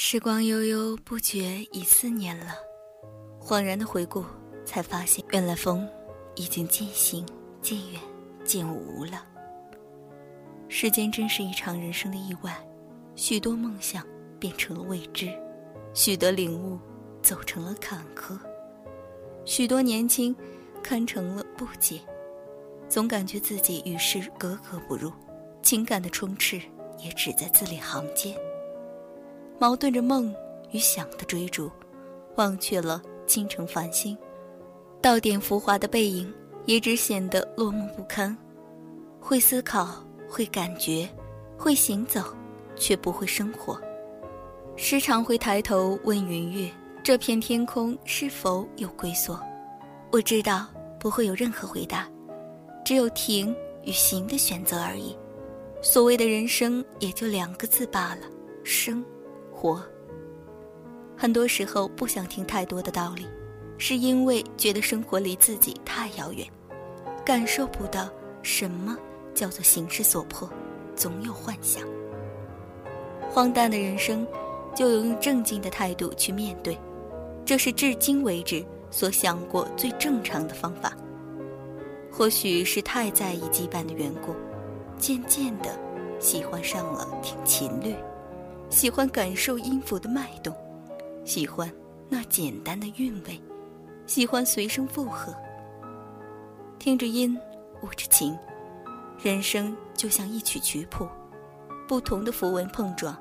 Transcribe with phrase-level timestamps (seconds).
[0.00, 2.54] 时光悠悠，不觉已四年了。
[3.40, 4.24] 恍然的回顾，
[4.64, 5.86] 才发现原来风
[6.36, 7.26] 已经渐行
[7.60, 8.00] 渐远
[8.44, 9.26] 渐无了。
[10.68, 12.56] 世间真是一场人生的意外，
[13.16, 14.06] 许多梦想
[14.38, 15.36] 变成了未知，
[15.92, 16.78] 许多领悟
[17.20, 18.38] 走成了坎坷，
[19.44, 20.34] 许多年轻
[20.80, 22.00] 看成了不解，
[22.88, 25.12] 总感觉自己与世格格不入，
[25.60, 26.62] 情感的充斥
[27.00, 28.32] 也只在字里行间。
[29.60, 30.32] 矛盾着梦
[30.70, 31.68] 与想的追逐，
[32.36, 34.16] 忘却了倾城繁星，
[35.02, 36.32] 到点浮华的背影
[36.64, 38.36] 也只显得落寞不堪。
[39.20, 41.08] 会思考，会感觉，
[41.56, 42.22] 会行走，
[42.76, 43.80] 却不会生活。
[44.76, 46.70] 时常会抬头问云月：
[47.02, 49.36] 这片天空是否有归宿？
[50.12, 50.68] 我知道
[51.00, 52.08] 不会有任何回答，
[52.84, 55.16] 只有停与行的选择而已。
[55.82, 58.22] 所谓的人生也就两个字罢了：
[58.62, 59.04] 生。
[59.58, 59.82] 活。
[61.16, 63.26] 很多时候不想听太多的道理，
[63.76, 66.46] 是因为觉得生活离自己太遥远，
[67.24, 68.08] 感受不到
[68.40, 68.96] 什么
[69.34, 70.48] 叫做形势所迫，
[70.94, 71.82] 总有幻想。
[73.28, 74.24] 荒诞的人生，
[74.76, 76.78] 就用正经的态度去面对，
[77.44, 80.96] 这是至今为止所想过最正常的方法。
[82.12, 84.34] 或许是太在意羁绊的缘故，
[84.98, 85.76] 渐渐的
[86.20, 87.94] 喜欢上了听琴律。
[88.70, 90.54] 喜欢感受音符的脉动，
[91.24, 91.72] 喜欢
[92.08, 93.40] 那简单的韵味，
[94.06, 95.34] 喜欢随声附和。
[96.78, 97.38] 听着音，
[97.82, 98.38] 舞着情，
[99.22, 101.08] 人生就像一曲曲谱，
[101.88, 103.16] 不同的符文碰撞，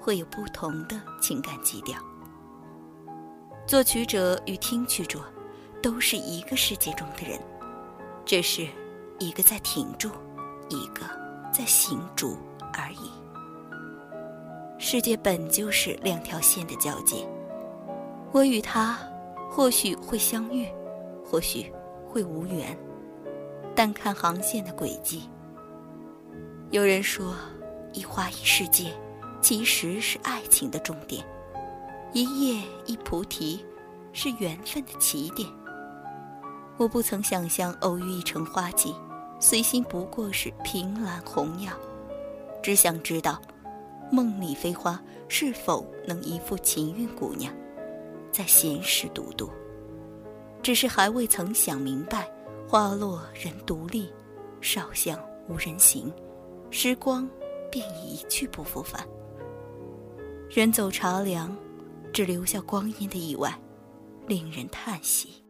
[0.00, 1.98] 会有不同的情感基调。
[3.66, 5.20] 作曲者与听曲者，
[5.82, 7.40] 都是一个世界中的人，
[8.26, 8.66] 只是
[9.18, 10.10] 一个在停住，
[10.68, 11.02] 一个
[11.52, 12.36] 在行住
[12.74, 13.10] 而已。
[14.82, 17.16] 世界本就是两条线的交界，
[18.32, 18.98] 我与他
[19.50, 20.66] 或许会相遇，
[21.22, 21.70] 或许
[22.08, 22.74] 会无缘，
[23.76, 25.28] 但看航线的轨迹。
[26.70, 27.34] 有人说，
[27.92, 28.86] 一花一世界，
[29.42, 31.22] 其实是爱情的终点；
[32.14, 33.62] 一叶一菩提，
[34.14, 35.46] 是缘分的起点。
[36.78, 38.94] 我不曾想象偶遇一城花季，
[39.40, 41.70] 随心不过是凭栏红药，
[42.62, 43.38] 只想知道。
[44.12, 47.54] 梦里飞花是否能一副琴韵姑娘，
[48.32, 49.48] 在闲时独渡？
[50.62, 52.30] 只是还未曾想明白，
[52.68, 54.12] 花落人独立，
[54.60, 56.12] 少向无人行，
[56.70, 57.28] 时光
[57.70, 59.06] 便已一去不复返。
[60.50, 61.56] 人走茶凉，
[62.12, 63.56] 只留下光阴的意外，
[64.26, 65.44] 令人叹息。